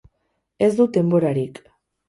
[0.57, 1.63] Ez dut denborarik.